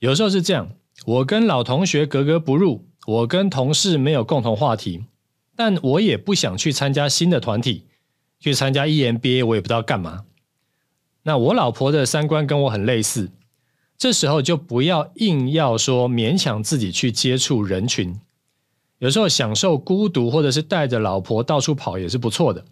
[0.00, 0.72] 有时候是这样，
[1.06, 5.06] 我跟老同学格格不入，我跟同事没有共同话题，
[5.56, 7.86] 但我也不想去参加新的团体，
[8.38, 10.26] 去参加 EMBA，我也不知道干嘛。
[11.22, 13.30] 那我老婆的三观跟我很类似，
[14.02, 18.18] 这时候就不要硬要说勉强自己去接触人群，
[18.98, 22.64] 有时候享受孤独，或者是带着老婆到处跑也是不错的，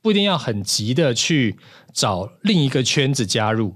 [0.00, 1.58] 不一定要很急的去
[1.92, 3.74] 找另一个圈子加入，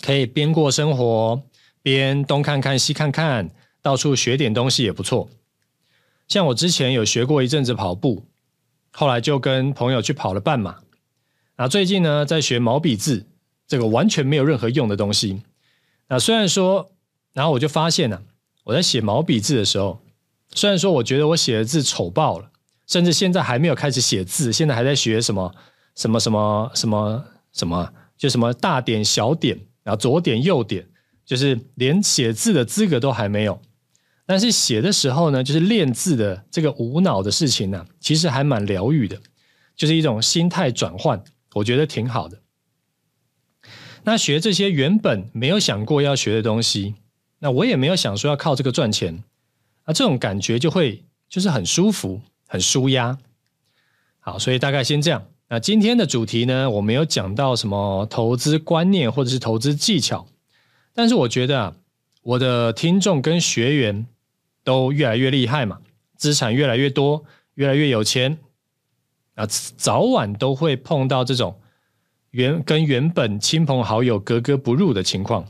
[0.00, 1.42] 可以边过生活
[1.82, 3.50] 边东看看西看看，
[3.82, 5.28] 到处学点东西也不错。
[6.28, 8.24] 像我之前有学过一阵子跑步，
[8.90, 10.78] 后来就跟朋友去跑了半马。
[11.58, 13.26] 那最近呢，在学毛笔字，
[13.66, 15.42] 这个完全没有任何用的东西。
[16.08, 16.92] 那虽然说，
[17.32, 18.22] 然后我就发现呢、啊，
[18.64, 20.00] 我在写毛笔字的时候，
[20.54, 22.50] 虽然说我觉得我写的字丑爆了，
[22.86, 25.54] 甚至现在还没有开始写字，现在还在学什么
[25.94, 30.86] 什么什么什么什么，就什么大点小点，然后左点右点，
[31.24, 33.60] 就是连写字的资格都还没有。
[34.26, 39.18] 但是写的时候呢，就是练字的这个无脑的事情呢、其实还蛮疗愈的，
[39.74, 41.22] 就是一种心态转换。
[41.54, 42.38] 我觉得挺好的。
[44.04, 46.94] 那学这些原本没有想过要学的东西，
[47.38, 49.22] 那我也没有想说要靠这个赚钱，
[49.84, 53.18] 啊，这种感觉就会就是很舒服、很舒压。
[54.20, 55.24] 好，所以大概先这样。
[55.48, 60.26] 那今天的主题呢，我没有讲到什么投资观念或者是投资技巧，
[60.94, 61.76] 但是我觉得啊，
[62.22, 64.06] 我的听众跟学员
[64.64, 65.78] 都越来越厉害嘛，
[66.16, 68.38] 资产越来越多，越来越有钱。
[69.34, 71.58] 啊，早晚都会碰到这种
[72.32, 75.46] 原跟原本亲朋好友格格不入的情况，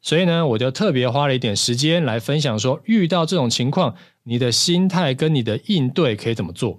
[0.00, 6.78] 所以呢，我就特别花了一点时间来分享说，遇到这种情况，你的心态跟你的应对可以怎么做？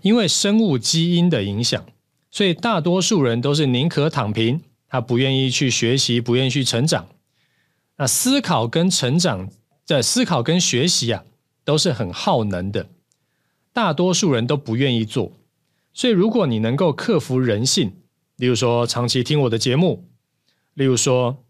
[0.00, 1.84] 因为生物基因的影响，
[2.30, 7.06] 所以大多数人都是宁可躺平，他不愿意去学习，不愿意去成长。
[7.98, 9.50] 那思考跟成长，
[9.84, 11.22] 在思考跟学习啊，
[11.62, 12.86] 都是很耗能的。
[13.74, 15.32] 大多数人都不愿意做，
[15.94, 17.92] 所以如果你能够克服人性，
[18.36, 20.08] 例如说长期听我的节目，
[20.74, 21.44] 例如说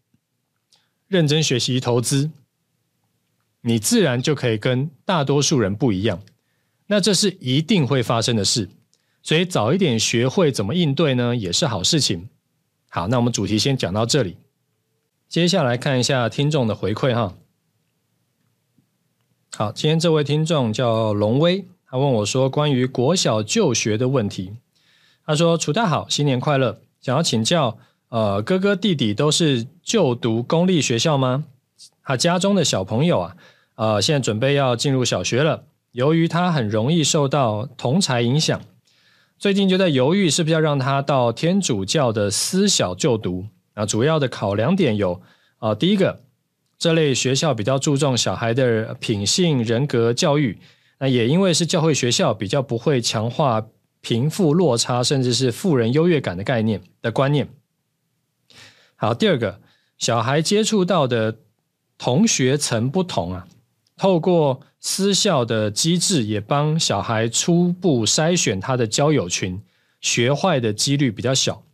[1.06, 2.30] 认真学习投资，
[3.60, 6.20] 你自然就可以跟大多数人不一样。
[6.88, 8.68] 那这是一定会发生的事，
[9.22, 12.28] 所以早一点学会怎么应对呢，也是好事情。
[12.90, 14.36] 好，那我们主题先讲到这里，
[15.28, 17.34] 接下来看一下听众的回馈哈。
[19.54, 21.66] 好，今天这位听众叫龙威。
[21.92, 24.52] 他问我说：“关于国小就学的问题，
[25.26, 26.80] 他说：‘楚大好，新年快乐！
[27.02, 27.76] 想要请教，
[28.08, 31.44] 呃，哥哥弟弟都是就读公立学校吗？
[32.02, 33.36] 他家中的小朋友啊，
[33.74, 35.64] 呃，现在准备要进入小学了。
[35.90, 38.58] 由于他很容易受到同侪影响，
[39.38, 43.48] 最近就在犹豫是不是要让他到天主教的私小就读。
[43.74, 45.20] 啊，主要的考量点有，
[45.58, 46.22] 啊、呃，第一个，
[46.78, 50.58] 这类学校比较注重小孩的品性人格教育。”
[51.02, 53.66] 那也因为是教会学校，比较不会强化
[54.00, 57.48] 贫富落差，甚至是富人优越感的概念的观念。
[58.94, 59.60] 好，第二个，
[59.98, 61.38] 小孩接触到的
[61.98, 63.48] 同学层不同啊，
[63.96, 69.60] 透过私校的机制，也帮小孩初步筛选他的交友群，
[70.00, 71.64] 学坏的几率比较小。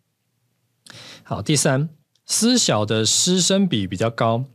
[1.23, 1.91] 好，第三，
[2.25, 4.47] 私小的师生比比较高，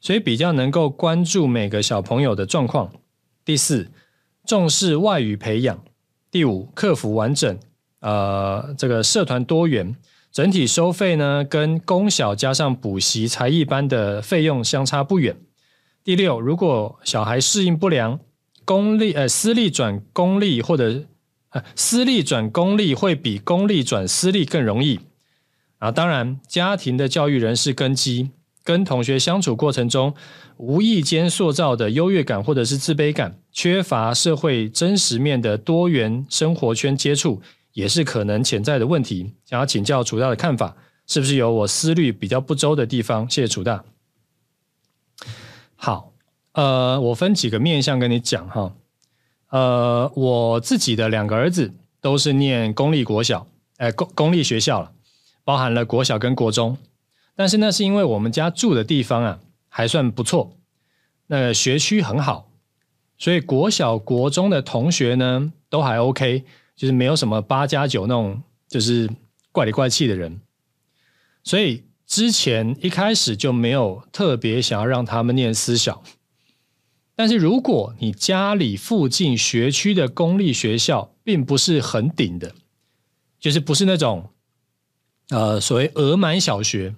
[0.00, 2.92] 所以比较能够关注每个小朋友的状况。
[3.44, 3.90] 第四，
[4.46, 5.82] 重视外语培养。
[6.30, 7.58] 第五，课服完整，
[8.00, 9.96] 呃，这个社团多元，
[10.30, 15.36] 整体收费呢，跟公小加上补习才艺班的费用相差不远。
[16.04, 18.20] 第六，如果小孩适应不良，
[18.64, 21.04] 公立呃私立转公立或者
[21.50, 25.00] 呃私立转公立会比公立转私立更容易。
[25.78, 28.30] 啊，当然，家庭的教育仍是根基，
[28.62, 30.14] 跟同学相处过程中
[30.56, 37.40] 无意间塑造的优越感或者是自卑感，缺乏社会真实面的多元生活圈接触，
[37.72, 39.34] 也是可能潜在的问题。
[39.46, 43.28] 想要请教楚大的看法，是不是有我思虑比较不周的地方？
[43.30, 43.84] 谢谢楚大。
[45.74, 46.12] 好，
[46.52, 48.74] 呃，我分几个面向跟你讲哈。
[49.48, 53.46] 呃，我自己的两个儿子都是念公立国小，
[53.78, 54.92] 呃，公公立学校了，
[55.42, 56.76] 包含了国小跟国中。
[57.34, 60.56] 但是那是因为我们家住的地方啊还算不错，
[61.26, 62.50] 那学区很好，
[63.18, 66.44] 所以国小国中的同学呢都还 OK，
[66.76, 69.10] 就是没有什么八加九那种就是
[69.52, 70.40] 怪里怪气的人，
[71.42, 71.84] 所以。
[72.10, 76.02] 之前一开始就没有特别想要让他们念私小，
[77.14, 82.52] 但是如果你家里附近学区的公立学校并不是很顶的，
[83.38, 84.30] 就是不是那种
[85.28, 86.96] 呃所谓额满小学，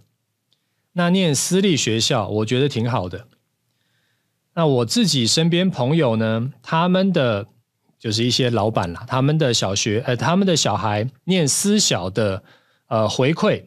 [0.92, 3.26] 那念私立学校我觉得挺好的。
[4.54, 7.46] 那我自己身边朋友呢，他们的
[7.98, 12.42] 就是一些老板啦，他们的小学呃他们的小孩念私小的
[12.88, 13.64] 呃回馈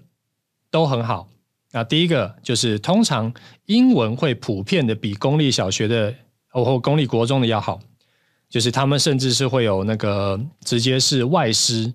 [0.69, 1.29] 都很好。
[1.71, 3.33] 那第一个就是，通常
[3.65, 6.13] 英文会普遍的比公立小学的
[6.49, 7.81] 或公立国中的要好，
[8.47, 11.93] 就是他们甚至是会有那个直接是外师，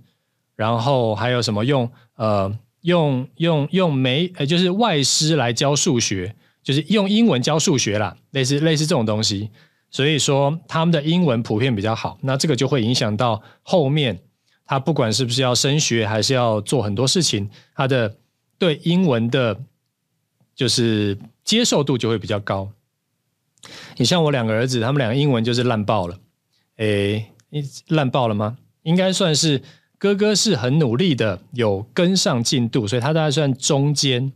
[0.54, 9.50] 然后还有什么用呃用用用没呃就是外师来教数学，就是用英文教数学啦，类似类似这种东西，
[9.90, 14.20] 所以说他们的英文普遍比较好，那这个就会影响到后面
[14.64, 18.16] 他不管是不是要升学还是要做很多事情，他的
[18.58, 19.60] 对英文的。
[20.52, 22.70] 就是接受度就会比较高。
[23.96, 26.18] 你像我两个儿子，他们两个英文就是烂爆了。
[26.76, 27.30] 诶，
[27.88, 28.58] 烂爆了吗？
[28.82, 29.62] 应该算是
[30.00, 34.32] 哥哥是很努力的，有跟上进度，所以他大概算中间。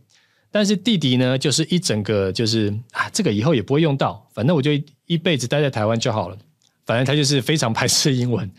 [0.51, 4.71] 但是弟弟呢，就是一整个就是啊，这个以后也不会用到，反正我就
[5.07, 6.37] 一辈子待在台湾就好了。
[6.85, 8.49] 反正他就是非常排斥英文。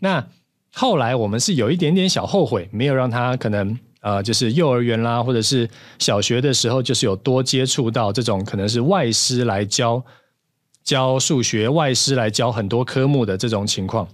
[0.00, 0.26] 那
[0.74, 3.78] 后来我们是有一点点小后悔，没有让他可能。
[4.02, 10.02] 呃，就是幼儿园啦，或者是小学的时候，就是有多接触到这种可能是外师来教
[10.82, 14.08] 教数学，外师来教很多科目的这种情况。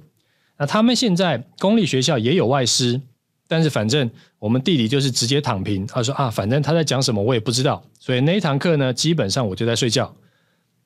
[0.58, 3.00] 那他们现在公立学校也有外师，
[3.46, 10.14] 但是反正我们弟弟就是直接躺平，他说啊，反正他在讲什么我也不知道，所以那一堂课呢，基本上我就在睡觉。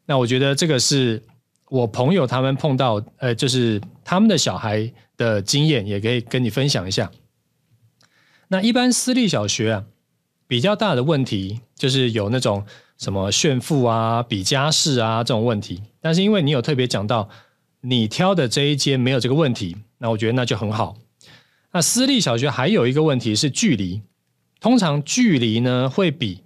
[0.06, 1.22] 那我觉得这个是
[1.68, 7.10] 我朋友他们碰到，呃，就是他们的小孩的经验，也可以跟你分享一下。
[8.48, 9.84] 那一般私立小学啊，
[10.48, 12.64] 比较大的问题就是有那种
[12.98, 15.80] 什么炫富啊、比家世啊这种问题。
[16.00, 17.28] 但是因为你有特别讲到，
[17.80, 20.96] 你挑的这一间没有这个问题，那我觉得那就很好。
[21.72, 24.02] 那私立小学还有一个问题是距离，
[24.60, 26.42] 通常距离呢会比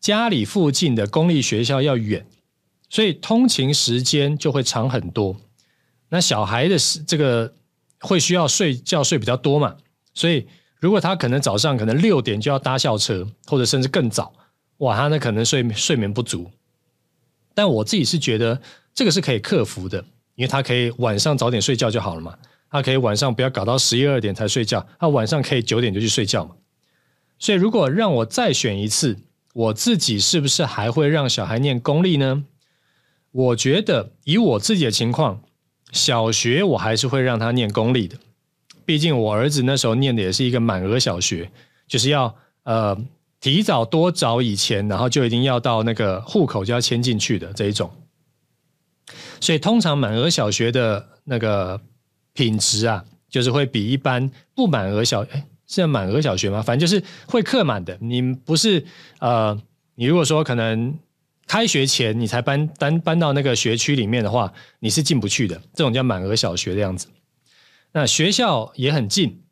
[0.00, 2.26] 家里附近的公立学校要远，
[2.88, 5.36] 所以通勤时间就会长很多。
[6.08, 7.54] 那小孩的这个
[8.00, 9.76] 会需要睡觉睡比较多嘛，
[10.14, 10.46] 所以。
[10.78, 14.30] 如果他可能早上可能六点就要搭校车，或者甚至更早，
[14.76, 16.50] 哇，他那可能睡睡眠不足。
[17.54, 18.60] 但我自己是觉得
[18.94, 20.04] 这个是可以克服的，
[20.36, 22.34] 因为他可以晚上早点睡觉就好了嘛。
[22.70, 26.54] 他可以晚上不要搞到十一二点才睡觉，他晚上可以九点就去睡觉嘛。
[27.38, 29.18] 所以如果让我再选一次，
[29.54, 32.44] 我自己是不是还会让小孩念公立呢？
[33.30, 35.42] 我觉得以我自己的情况，
[35.92, 38.16] 小学我还是会让他念公立的。
[38.84, 41.50] 毕竟我儿子那时候念的也是一个满额小学，
[41.86, 42.34] 就是要
[42.64, 42.96] 呃
[43.40, 47.90] 提早多早以前，然后就一定要到那个户口就要迁进去的这一种，
[49.40, 51.80] 所以通常满额小学的那个
[52.32, 56.62] 品质啊，就是会比一般不满额小哎是要满额小学吗？
[56.62, 57.98] 反正就是会客满的。
[58.00, 58.84] 你不是
[59.18, 59.60] 呃，
[59.96, 60.96] 你如果说可能
[61.46, 65.60] 开学前你才搬搬搬到那个学区里面的话，你是进不去的。
[65.74, 67.08] 这种叫满额小学的样子。
[67.92, 69.42] 那学校也很近，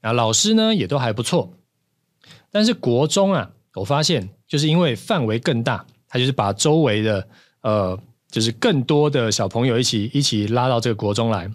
[0.00, 1.52] 啊，老师呢也都还不错，
[2.50, 7.28] 但是国中啊，我发现就是因为范围更大，它就是把周围的
[7.60, 7.98] 呃，
[8.32, 11.48] 就是更多的小朋友一起一起拉到这个国中来，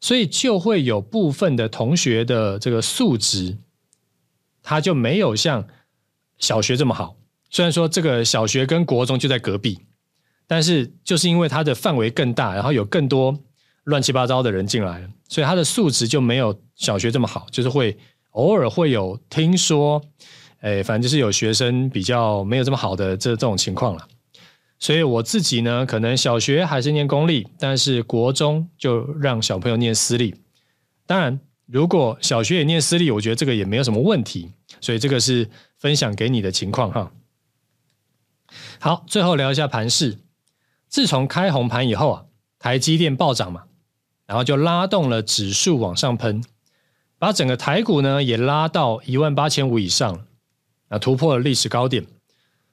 [0.00, 3.56] 所以就会有部分的同学的这个素质，
[4.62, 5.66] 他就没有像
[6.36, 7.16] 小学这么好。
[7.48, 9.78] 虽然说这个小学跟国中就在隔壁，
[10.46, 13.38] 但是就是因为它的范围更大，然后有更多
[13.84, 17.96] 乱七八糟的人进来了，所以他的素质就没有小学这么好，就是会
[18.32, 20.02] 偶尔会有听说。
[20.62, 24.06] 哎，反正就是有学生比较没有这么好的这这种情况了，
[24.80, 30.34] 所以我自己呢，可能小学还是念公立，但是国中就让小朋友念私立。
[31.06, 34.50] 当然，如果小学也念私立，我觉得这个也没有什么问题。
[34.80, 37.12] 所以这个是分享给你的情况哈。
[38.78, 40.16] 好，最后聊一下盘势。
[40.88, 42.24] 自从开红盘以后啊，
[42.58, 43.64] 台积电暴涨嘛，
[44.26, 46.42] 然后就拉动了指数往上喷，
[47.18, 50.24] 把整个台股呢也拉到一万八千五以上。
[50.88, 52.06] 那突破了历史高点，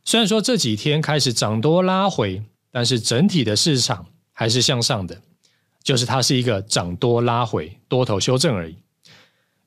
[0.07, 2.41] 虽然说这几天开始涨多拉回，
[2.71, 5.21] 但是整体的市场还是向上的，
[5.83, 8.77] 就是它是一个涨多拉回多头修正而已。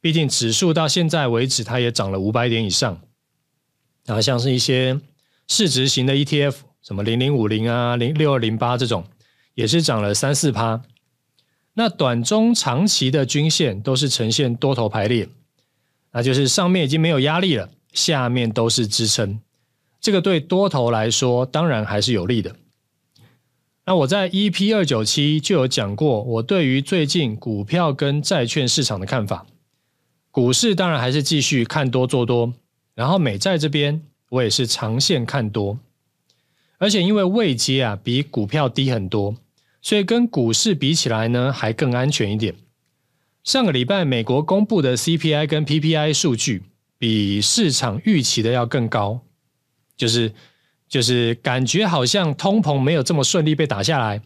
[0.00, 3.02] 毕竟指数到现在为止，它也涨了五百点以上。
[4.06, 4.98] 然后像是一些
[5.46, 9.04] 市值型的 ETF，什么零零五零啊、零六二零八这种，
[9.52, 10.80] 也是涨了三四趴。
[11.74, 15.28] 那短中长期的均线都是呈现多头排列，
[16.12, 17.68] 那就是上面已经没有压力了。
[17.92, 19.38] 下面都是支撑，
[20.00, 22.56] 这个对多头来说当然还是有利的。
[23.84, 29.46] 那我在 EP 二九七就有讲过，我对于最近股票跟债券市场的看法。
[30.30, 32.54] 股市当然还是继续看多做多，
[32.94, 35.78] 然后美债这边我也是长线看多，
[36.78, 39.36] 而且因为位阶啊比股票低很多，
[39.82, 42.54] 所以跟股市比起来呢还更安全一点。
[43.42, 46.62] 上个礼拜美国公布的 CPI 跟 PPI 数据。
[47.02, 49.22] 比市场预期的要更高，
[50.00, 50.32] 就是
[50.88, 54.22] 就是感觉好像通膨没有这么顺利被打下来，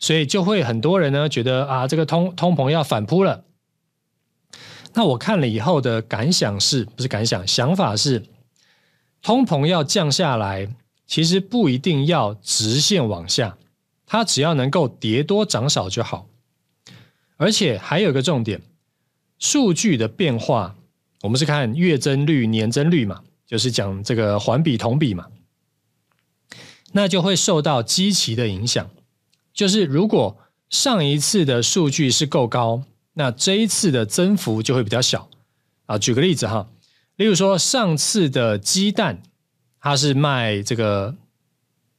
[0.00, 3.44] 所以就会很多人呢觉得啊，这个通通膨要反扑了。
[4.94, 8.24] 那我看了以后的感想是，不是感想，想法是，
[9.22, 10.68] 通膨要降下来，
[11.06, 13.56] 其实不一定要直线往下，
[14.04, 16.26] 它只要能够跌多涨少就好。
[17.36, 18.60] 而且还有一个重点，
[19.38, 20.74] 数据的变化。
[21.22, 25.26] 我们是看月增率、年增率嘛，就是讲这个环比、同比嘛，
[26.92, 28.90] 那就会受到基期的影响。
[29.52, 30.36] 就是如果
[30.68, 32.82] 上一次的数据是够高，
[33.12, 35.28] 那这一次的增幅就会比较小
[35.86, 35.96] 啊。
[35.98, 36.68] 举个例子哈，
[37.16, 39.22] 例如说上次的鸡蛋，
[39.78, 41.14] 它是卖这个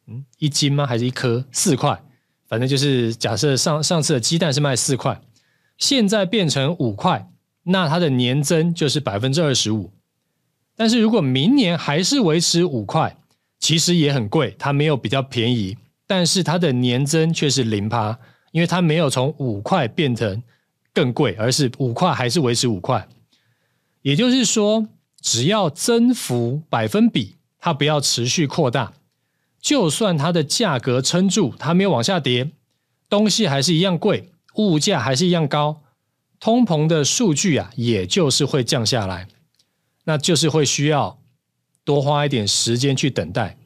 [0.07, 0.85] 嗯一斤吗？
[0.85, 2.03] 还是一颗四块？
[2.47, 5.21] 反正就是假设上上次的鸡蛋是卖四块，
[5.77, 7.31] 现在变成五块。
[7.63, 9.91] 那它的年增就是百分之二十五，
[10.75, 13.17] 但是如果明年还是维持五块，
[13.59, 18.19] 其实也很贵，它没有比较便宜，但是它的年增却是零趴，
[18.51, 20.43] 因为它没有从五块变成
[20.93, 23.07] 更贵，而是五块还是维持五块。
[24.01, 24.87] 也就是说，
[25.21, 28.93] 只要增幅百分比它不要持续扩大，
[29.59, 32.51] 就算它的价格撑住，它没有往下跌，
[33.09, 35.81] 东西还是一样贵，物价还是一样高。
[36.39, 39.27] 通膨的数据啊，也就是会降下来，
[40.05, 41.21] 那就是会需要
[41.83, 43.57] 多花一点时间去等待。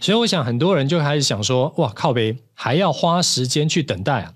[0.00, 4.34] 所以我想很多人就开始想说：“哇，靠呗还要花时间去等待啊！”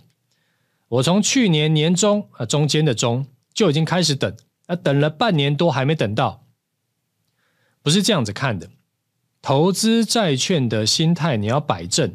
[0.88, 4.36] 我从去年年中啊，中间的中就已经开始等，
[4.66, 6.44] 啊，等了半年多还没等到，
[7.82, 8.70] 不是这样子看的。
[9.42, 12.14] 投资债券的心态你要摆正，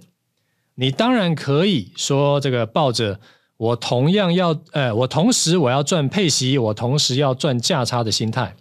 [0.75, 3.19] 你当然可以说这个抱着。
[3.61, 8.55] 我同样要，呃，我同时我要赚配息，我同时要赚价差的心态，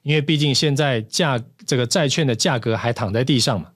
[0.00, 3.72] 因为毕竟现在价这个债券的价格还躺在地上嘛。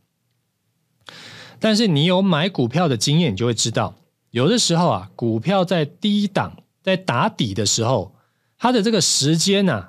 [1.61, 3.97] 但是你有买股票的经验，你就会知道，
[4.31, 8.15] 有的时候啊，股票在低档在打底的时候，
[8.57, 9.89] 它的这个时间呢，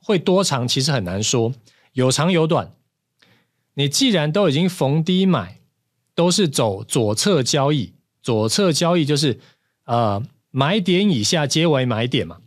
[0.00, 1.52] 会多长，其实很难说，
[1.92, 2.72] 有长有短。
[3.74, 5.60] 你既然都已经逢低买，
[6.14, 7.92] 都是走左侧交易，
[8.22, 9.38] 左侧交易就是。
[9.86, 12.38] 呃，买点以下皆为买点嘛，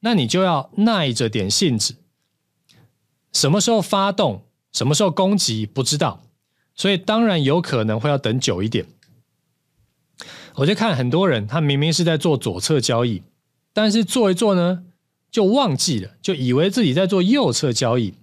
[0.00, 1.96] 那你就要耐着点性子，
[3.32, 6.24] 什么时候发动，什么时候攻击不知道，
[6.74, 8.86] 所以当然有可能会要等久一点。
[10.56, 13.22] 我就看很多人，他明明是在做左侧交易，
[13.72, 14.84] 但是做一做呢，
[15.30, 18.14] 就忘记了，就以为自己在做右侧交易，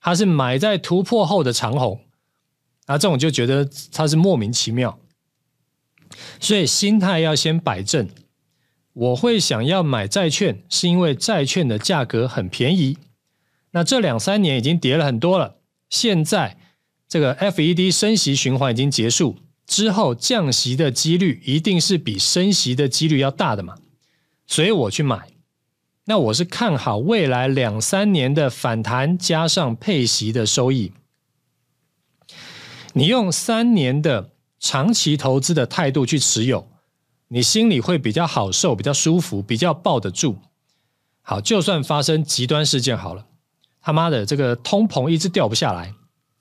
[0.00, 2.04] 他是买在突破后的长红，
[2.86, 5.00] 啊，这种就觉得他是莫名其妙。
[6.38, 8.08] 所以心态要先摆正。
[8.92, 12.98] 我会想要买债券，是因为债券的价格很便宜。
[13.70, 15.56] 那这两三年已经跌了很多了，
[15.88, 16.56] 现在
[17.08, 19.36] 这个 FED 升息循环已经结束
[19.66, 23.76] 之后，降息的几率一定是比升息的几率要大的嘛，
[24.46, 25.28] 所以我去买。
[26.06, 30.92] 那我是看好未来两三年的反弹加上配息的收益。
[32.94, 36.68] 你用三年的长期投资的态度去持有，
[37.32, 40.38] 你心里会比较好受，比较舒服，比较抱得住。
[41.22, 43.26] 好，就算发生极端事件好了，
[43.80, 45.94] 他妈的这个通膨一直掉不下来，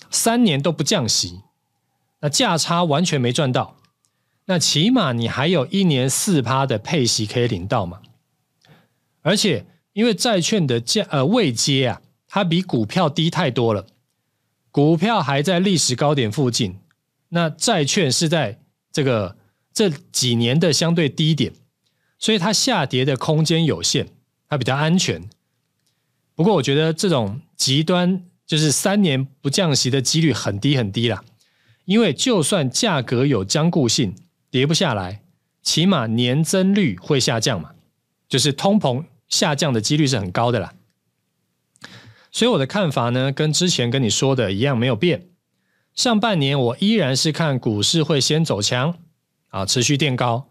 [0.09, 1.41] 三年都不降息，
[2.21, 3.77] 那价差完全没赚到，
[4.45, 8.01] 那起码你还有一年四趴的配息可以领到嘛。
[9.21, 13.85] 而且因为债券的价呃位阶啊，它比股票低太多了，
[14.71, 16.79] 股票还在历史高点附近，
[17.27, 18.59] 那债券是在
[18.91, 19.37] 这个
[19.79, 21.53] 这几年的相对低点，
[22.17, 24.09] 所以它下跌的空间有限，
[24.49, 25.29] 它比较安全。
[26.35, 31.23] 不过我觉得这种极端就是三年不降息的几率很低很低啦，
[31.85, 34.13] 因为就算价格有僵固性，
[34.51, 35.23] 跌不下来，
[35.63, 37.71] 起码年增率会下降嘛。
[38.27, 40.73] 就是通膨下降的几率是很高的啦，
[42.33, 45.29] 所以我的看法呢，跟之前跟你说的一样没有变。
[45.95, 48.99] 上半年我依然是看股市会先走强
[49.49, 50.49] 啊，持续垫高，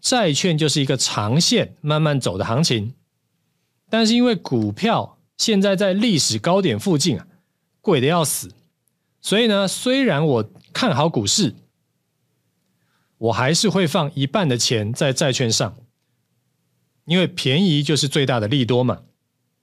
[0.00, 2.94] 债券就是一个长线慢慢走的行情。
[3.88, 7.26] 但是因为股票现在在历史高点附近啊，
[7.80, 8.52] 贵的要死，
[9.20, 11.54] 所以呢，虽然我看好股市，
[13.18, 15.76] 我还是会放一半的钱在债券上。
[17.06, 19.00] 因为便宜就是最大的利多嘛。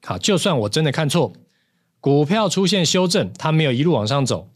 [0.04, 1.32] 好，就算我真的看错，
[2.02, 4.52] 股票出现修正，它没有一路往上走，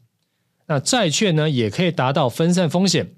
[0.65, 3.15] 那债券呢也可以达到分散风险，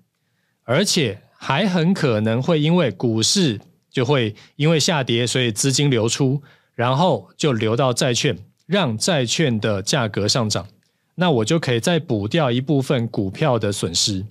[0.63, 3.59] 而且还很可能会因为股市
[3.91, 6.41] 就会因为下跌，所以资金流出，
[6.73, 10.67] 然后就流到债券，让债券的价格上涨，
[11.15, 14.25] 那我就可以再补掉一部分股票的损失，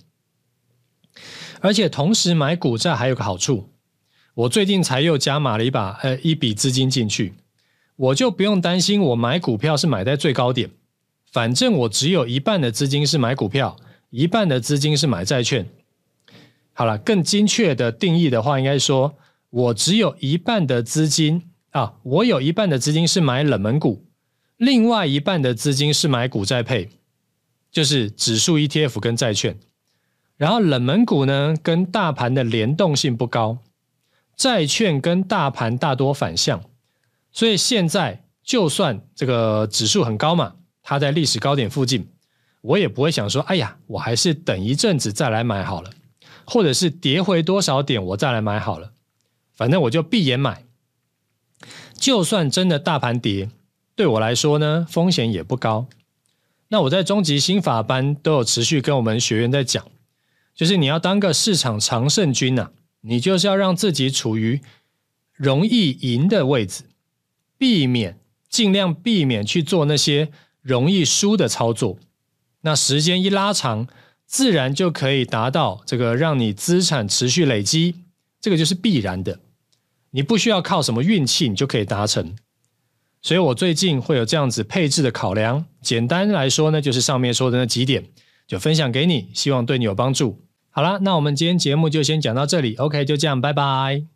[1.61, 3.69] 而且同时买股债还有个好处。
[4.33, 7.35] 我最近才又加码了一把，呃，一笔资金进去，
[7.95, 10.71] 我就不用担心我买股票是买在最高点，
[11.31, 13.77] 反正我只有一半的资金是买股票，
[14.09, 15.69] 一半的资金是买债券。
[16.73, 19.15] 好了，更精确的定义的话，应该说
[19.49, 24.05] 我只有一半的资金啊，我有一半的资金是买冷门股，
[24.57, 26.89] 另外一半的资金是买股债配，
[27.71, 29.57] 就是指数 ETF 跟债券，
[30.37, 33.59] 然后冷门股呢，跟大盘的联动性不高。
[34.35, 36.63] 债券跟大盘大多反向，
[37.31, 42.07] 所以现在就算这个指数很高嘛，它在历史高点附近，
[42.61, 45.91] 我也不会想说，哎呀，我还是等一阵子再来买好了，
[46.45, 48.93] 或者是跌回多少点我再来买好了，
[49.55, 50.63] 反正我就闭眼买。
[51.97, 53.49] 就算真的大盘跌，
[53.95, 55.87] 对我来说呢，风险也不高。
[56.69, 59.85] 那我在终极心法班都有持续跟我们学员在讲，
[60.55, 62.71] 就是你要当个市场常胜军呐、啊。
[63.05, 64.61] 你就是要让自己处于
[65.33, 66.85] 容易赢的位置，
[67.57, 68.17] 避免
[68.47, 70.29] 尽量避免去做那些
[70.61, 71.99] 容易输的操作。
[72.61, 73.87] 那时间一拉长，
[74.27, 77.95] 自然就可以达到这个让你资产持续累积，
[78.41, 79.39] 这个就是必然的。
[80.11, 82.35] 你不需要靠什么运气，你就可以达成。
[83.21, 85.65] 所以我最近会有这样子配置的考量。
[85.81, 88.05] 简单来说呢，就是上面说的那几点，
[88.47, 90.43] 就分享给你，希望对你有帮助。
[90.69, 92.75] 好啦，那我们今天节目就先讲到这里。
[92.75, 94.12] OK，就这样，拜拜。